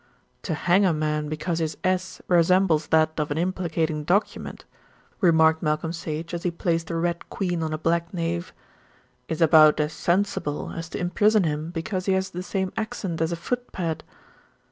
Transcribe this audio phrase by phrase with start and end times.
[0.41, 4.65] "To hang a man because his 's' resembles that of an implicating document,"
[5.19, 8.51] remarked Malcolm Sage, as he placed a red queen on a black knave,
[9.27, 13.31] "is about as sensible as to imprison him because he has the same accent as
[13.31, 14.03] a foot pad."